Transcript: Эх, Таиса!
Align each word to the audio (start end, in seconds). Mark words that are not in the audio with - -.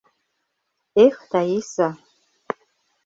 Эх, 1.03 1.15
Таиса! 1.31 1.87